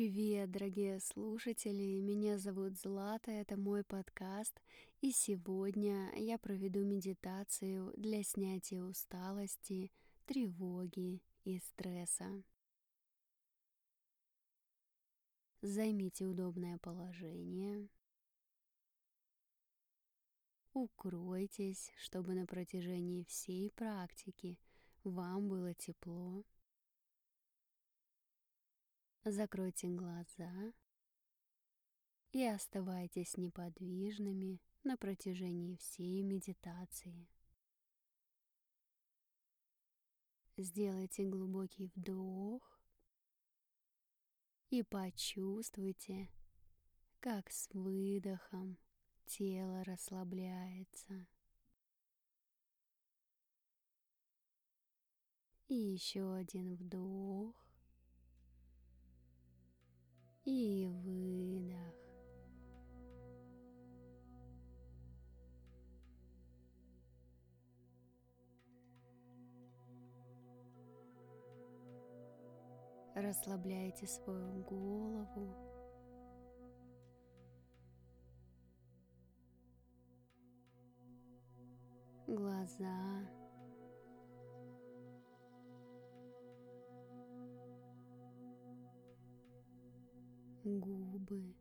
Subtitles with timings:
[0.00, 2.00] Привет, дорогие слушатели!
[2.00, 4.58] Меня зовут Злата, это мой подкаст,
[5.02, 9.92] и сегодня я проведу медитацию для снятия усталости,
[10.24, 12.42] тревоги и стресса.
[15.60, 17.86] Займите удобное положение.
[20.72, 24.58] Укройтесь, чтобы на протяжении всей практики
[25.04, 26.42] вам было тепло
[29.24, 30.72] Закройте глаза
[32.32, 37.28] и оставайтесь неподвижными на протяжении всей медитации.
[40.56, 42.80] Сделайте глубокий вдох
[44.70, 46.30] и почувствуйте,
[47.20, 48.78] как с выдохом
[49.26, 51.26] тело расслабляется.
[55.68, 57.69] И еще один вдох
[60.50, 61.94] и выдох.
[73.14, 75.54] Расслабляйте свою голову.
[82.26, 83.39] Глаза.
[90.64, 91.54] Губы.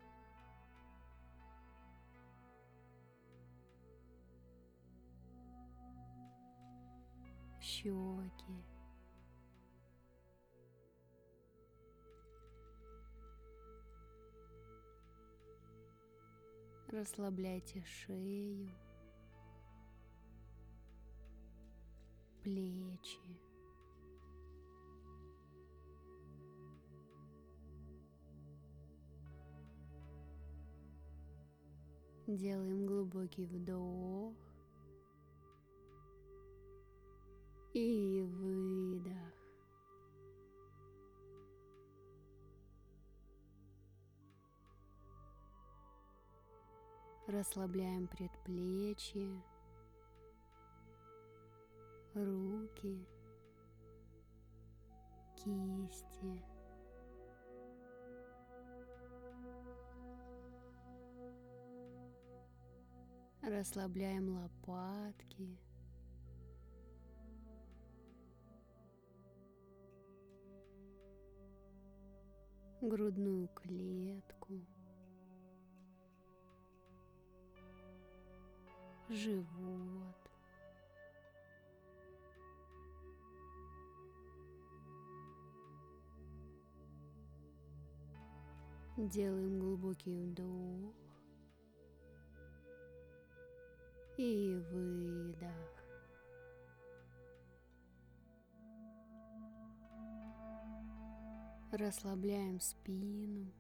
[7.62, 8.64] щеки.
[16.92, 18.70] Расслабляйте шею,
[22.44, 22.79] плечи.
[32.30, 34.36] Делаем глубокий вдох
[37.74, 39.34] и выдох.
[47.26, 49.42] Расслабляем предплечье,
[52.14, 53.08] руки,
[55.36, 56.59] кисти.
[63.50, 65.58] Расслабляем лопатки.
[72.80, 74.62] Грудную клетку.
[79.10, 80.16] Живот.
[88.96, 91.09] Делаем глубокий вдох
[94.20, 95.50] и выдох.
[101.72, 103.54] Расслабляем спину.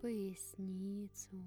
[0.00, 1.42] Поясницу.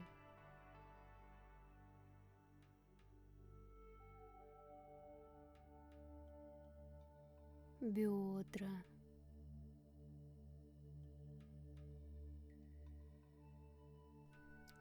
[7.80, 8.97] Бедра.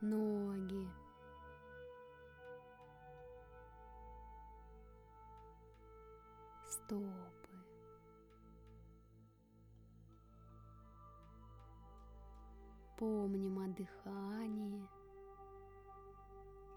[0.01, 0.89] Ноги.
[6.65, 7.57] Стопы.
[12.97, 14.89] Помним о дыхании.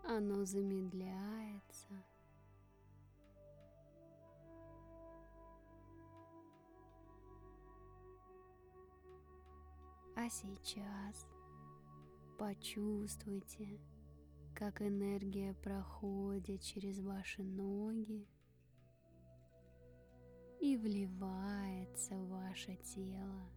[0.04, 1.94] Оно замедляется.
[10.16, 11.26] А сейчас
[12.40, 13.82] Почувствуйте,
[14.56, 18.26] как энергия проходит через ваши ноги
[20.62, 23.52] и вливается в ваше тело.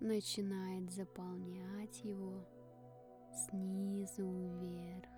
[0.00, 2.48] Начинает заполнять его
[3.30, 5.11] снизу вверх.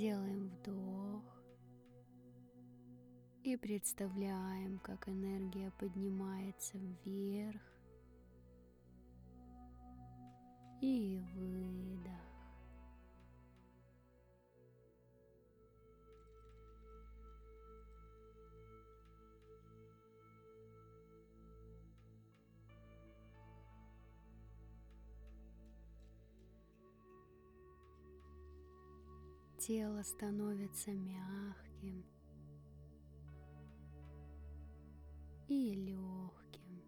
[0.00, 1.22] Делаем вдох
[3.44, 7.60] и представляем, как энергия поднимается вверх
[10.80, 12.09] и выдох.
[29.60, 32.02] Тело становится мягким
[35.48, 36.82] и легким.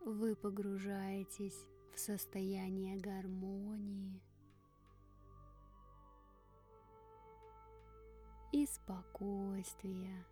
[0.00, 1.64] Вы погружаетесь
[1.94, 4.20] в состояние гармонии
[8.50, 10.26] и спокойствия.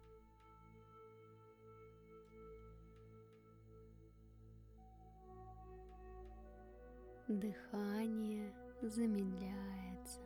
[7.28, 10.20] Дыхание замедляется.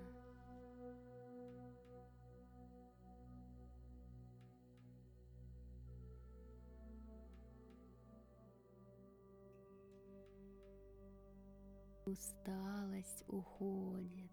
[12.05, 14.31] Усталость уходит.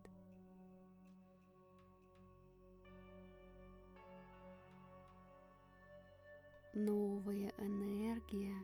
[6.73, 8.57] Новая энергия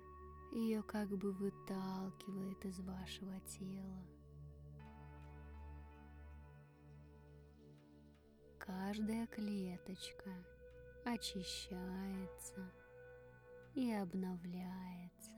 [0.54, 4.06] ее как бы выталкивает из вашего тела.
[8.60, 10.30] Каждая клеточка
[11.06, 12.72] очищается
[13.74, 15.32] и обновляется.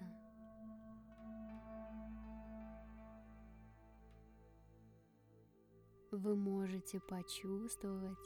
[6.12, 8.18] Вы можете почувствовать,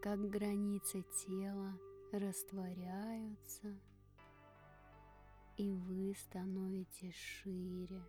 [0.00, 1.78] как границы тела
[2.12, 3.76] растворяются–
[5.56, 8.02] и вы становитесь шире.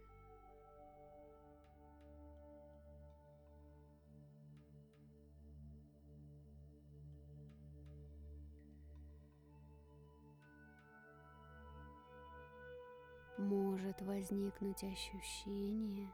[13.38, 16.12] Может возникнуть ощущение,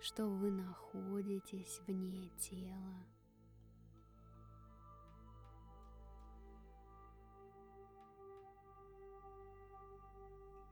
[0.00, 3.04] что вы находитесь вне тела.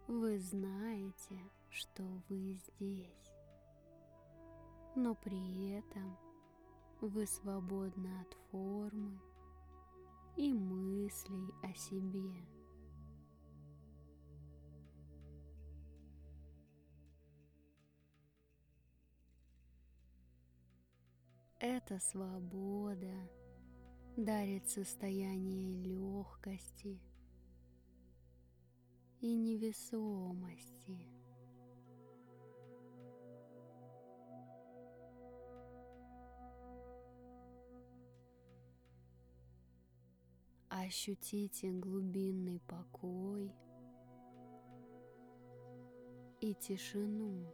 [0.08, 1.38] Вы знаете,
[1.68, 3.30] что вы здесь,
[4.96, 6.16] но при этом
[7.02, 9.20] вы свободны от формы
[10.34, 12.32] и мыслей о себе.
[21.60, 23.28] Эта свобода
[24.16, 26.98] дарит состояние легкости
[29.20, 30.98] и невесомости.
[40.68, 43.52] Ощутите глубинный покой
[46.40, 47.52] и тишину.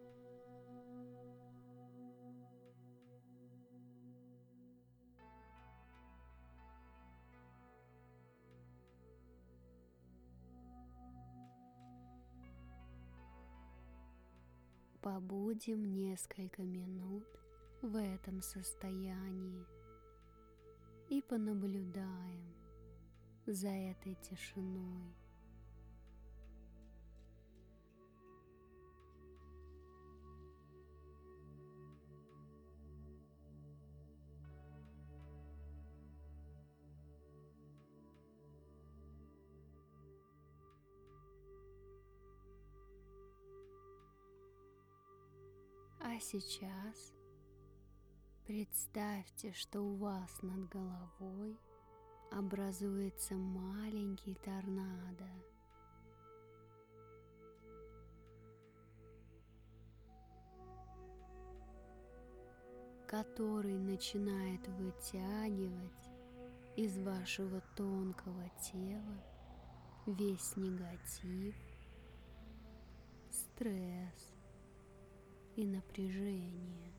[15.05, 17.29] Побудем несколько минут
[17.83, 19.67] в этом состоянии
[21.11, 22.55] и понаблюдаем
[23.45, 25.15] за этой тишиной.
[46.15, 47.13] А сейчас
[48.47, 51.59] представьте, что у вас над головой
[52.31, 55.29] образуется маленький торнадо.
[63.09, 66.11] который начинает вытягивать
[66.75, 69.23] из вашего тонкого тела
[70.06, 71.55] весь негатив,
[73.31, 74.33] стресс,
[75.56, 76.93] и напряжение.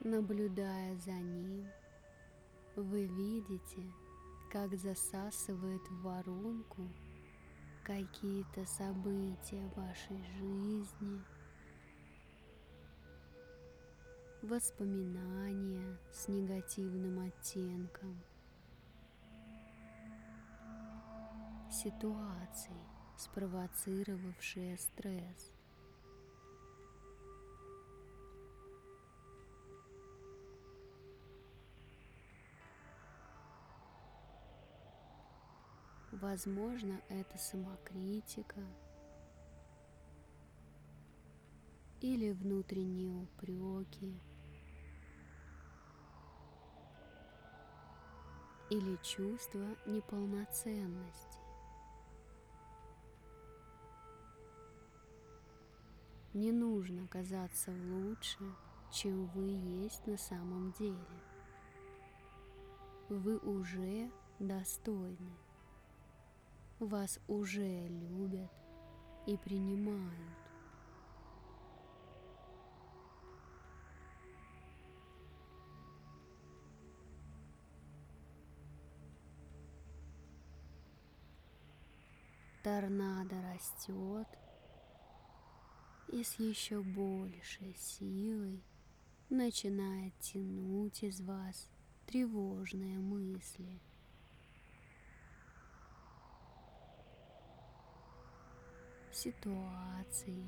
[0.00, 1.66] Наблюдая за ним,
[2.76, 3.82] вы видите,
[4.50, 6.88] как засасывает в воронку
[7.84, 11.22] какие-то события вашей жизни,
[14.42, 18.22] воспоминания с негативным оттенком–
[21.74, 22.76] ситуаций,
[23.16, 25.52] спровоцировавшие стресс.
[36.12, 38.60] Возможно, это самокритика
[42.00, 44.14] или внутренние упреки
[48.70, 51.43] или чувство неполноценности.
[56.34, 58.40] Не нужно казаться лучше,
[58.90, 60.98] чем вы есть на самом деле.
[63.08, 64.10] Вы уже
[64.40, 65.30] достойны.
[66.80, 68.50] Вас уже любят
[69.26, 70.12] и принимают.
[82.64, 84.26] Торнадо растет
[86.14, 88.62] и с еще большей силой
[89.30, 91.68] начинает тянуть из вас
[92.06, 93.80] тревожные мысли.
[99.12, 100.44] ситуации.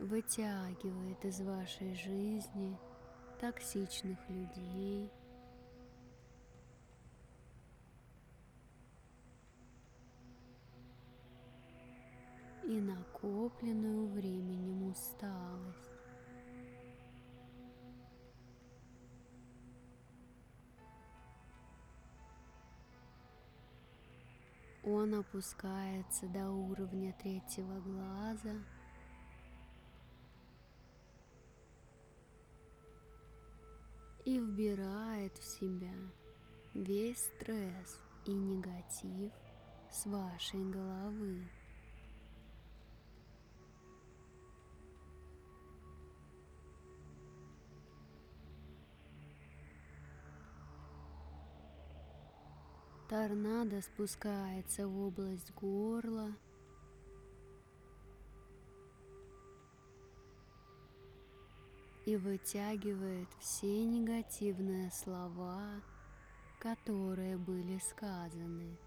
[0.00, 2.76] Вытягивает из вашей жизни
[3.40, 5.08] токсичных людей,
[12.68, 15.90] и накопленную временем усталость.
[24.84, 28.54] Он опускается до уровня третьего глаза–
[34.28, 35.94] и вбирает в себя
[36.74, 39.32] весь стресс и негатив
[39.90, 41.48] с вашей головы.
[53.08, 56.32] Торнадо спускается в область горла–
[62.08, 65.82] и вытягивает все негативные слова,
[66.58, 68.78] которые были сказаны.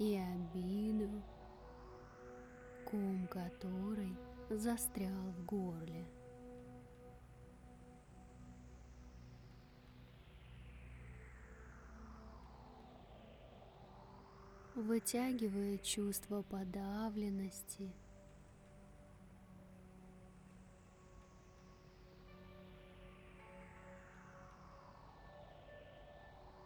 [0.00, 1.22] И обиду,
[2.84, 4.16] ком которой
[4.50, 6.04] застрял в горле.
[14.74, 17.92] Вытягивает чувство подавленности.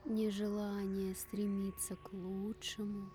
[0.04, 3.10] Нежелание стремиться к лучшему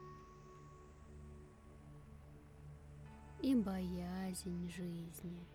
[3.42, 5.48] и боязнь жизни.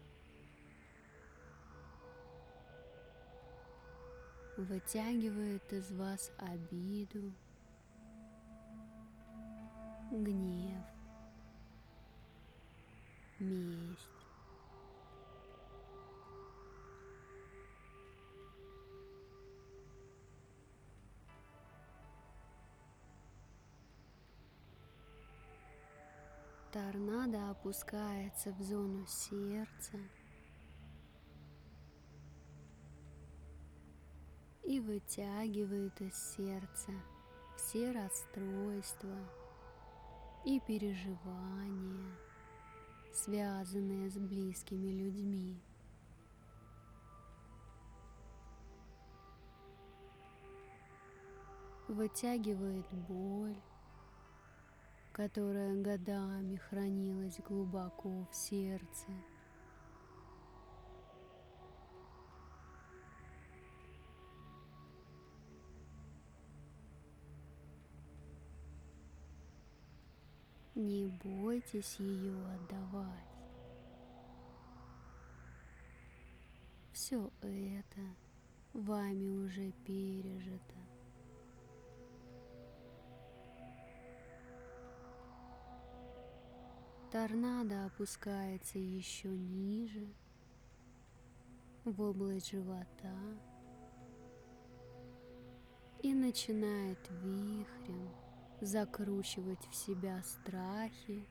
[4.57, 7.35] Вытягивает из вас обиду,
[10.23, 10.85] гнев,
[13.39, 14.11] месть.
[26.73, 29.99] Торнадо опускается в зону сердца
[34.63, 36.93] и вытягивает из сердца
[37.57, 39.17] все расстройства,
[40.47, 42.17] и переживания,
[43.13, 45.61] связанные с близкими людьми.
[51.89, 53.57] Вытягивает боль,
[55.11, 59.09] которая годами хранилась глубоко в сердце.
[70.77, 73.09] Не бойтесь ее отдавать.
[76.93, 78.01] Все это
[78.75, 80.77] вами уже пережито.
[87.11, 90.07] Торнадо опускается еще ниже,
[91.85, 93.17] в область живота
[96.03, 98.26] и начинает вихрем
[98.61, 101.27] закручивать в себя страхи,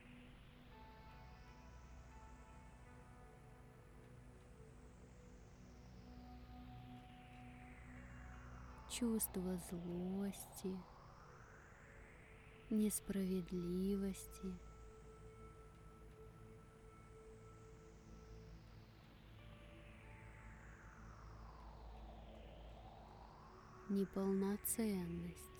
[8.90, 10.76] чувство злости,
[12.70, 14.54] несправедливости.
[23.88, 25.55] неполноценность.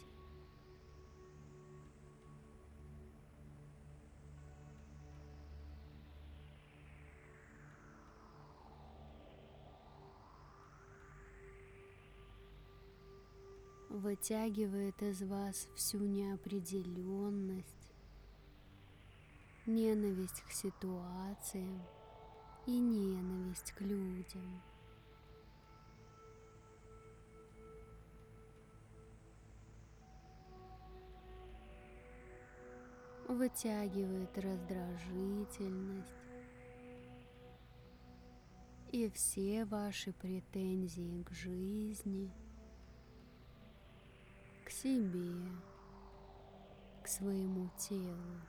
[14.07, 17.67] Вытягивает из вас всю неопределенность,
[19.67, 21.83] ненависть к ситуациям
[22.67, 24.63] и ненависть к людям.
[33.27, 36.15] Вытягивает раздражительность
[38.93, 42.31] и все ваши претензии к жизни,
[44.87, 45.51] себе,
[47.03, 48.41] к своему телу.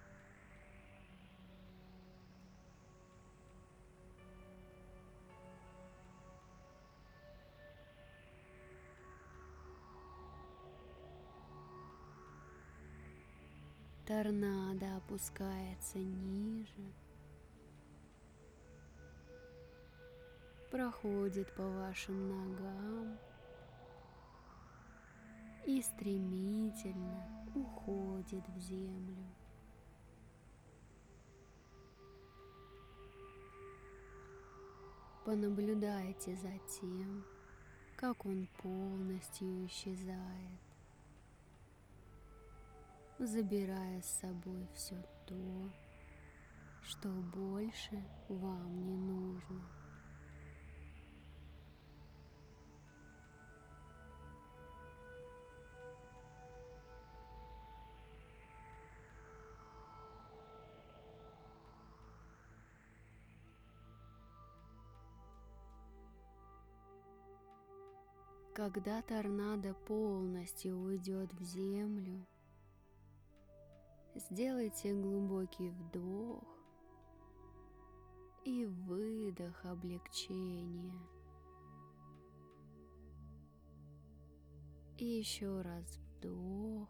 [14.05, 16.93] Торнадо опускается ниже,
[20.69, 23.17] проходит по вашим ногам
[25.67, 29.23] и стремительно уходит в землю.
[35.23, 37.23] Понаблюдайте за тем,
[37.95, 40.59] как он полностью исчезает
[43.19, 44.95] забирая с собой все
[45.25, 45.71] то,
[46.83, 49.76] что больше вам не нужно.
[68.57, 72.25] Когда торнадо полностью уйдет в землю,
[74.15, 76.43] Сделайте глубокий вдох
[78.45, 80.99] и выдох облегчения.
[84.97, 86.89] И еще раз вдох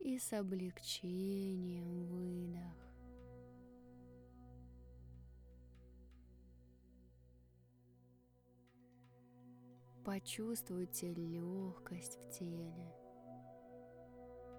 [0.00, 2.85] и с облегчением выдох.
[10.06, 12.94] Почувствуйте легкость в теле.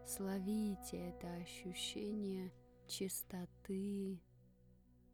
[0.05, 2.51] Словите это ощущение
[2.85, 4.19] чистоты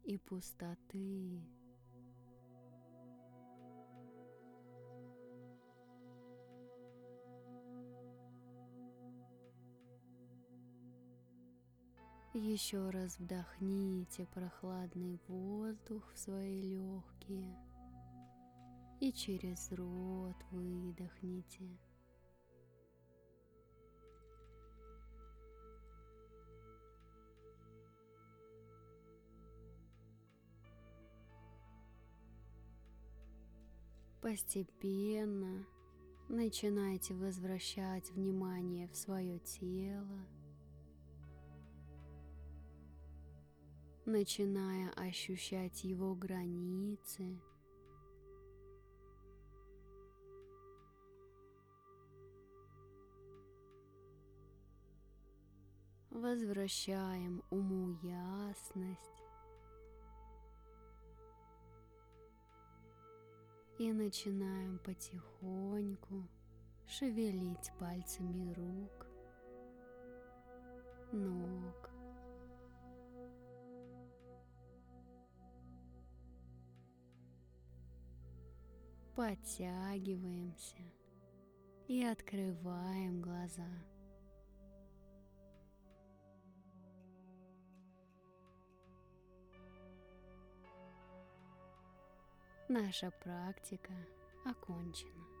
[0.02, 1.40] и пустоты.
[12.32, 17.56] Еще раз вдохните прохладный воздух в свои легкие
[19.04, 21.78] и через рот выдохните.
[34.22, 35.66] Постепенно
[36.30, 40.26] начинайте возвращать внимание в свое тело,
[44.06, 47.38] начиная ощущать его границы.
[56.14, 59.14] Возвращаем уму ясность.
[63.78, 66.28] и начинаем потихоньку
[66.86, 69.06] шевелить пальцами рук,
[71.12, 71.90] ног.
[79.16, 80.82] Подтягиваемся
[81.88, 83.68] и открываем глаза.
[92.76, 93.92] Наша практика
[94.44, 95.33] окончена.